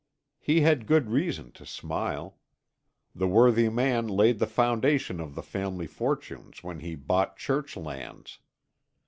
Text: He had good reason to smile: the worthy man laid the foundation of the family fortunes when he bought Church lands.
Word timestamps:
He 0.39 0.61
had 0.61 0.87
good 0.87 1.11
reason 1.11 1.51
to 1.51 1.63
smile: 1.63 2.39
the 3.13 3.27
worthy 3.27 3.69
man 3.69 4.07
laid 4.07 4.39
the 4.39 4.47
foundation 4.47 5.19
of 5.19 5.35
the 5.35 5.43
family 5.43 5.85
fortunes 5.85 6.63
when 6.63 6.79
he 6.79 6.95
bought 6.95 7.37
Church 7.37 7.77
lands. 7.77 8.39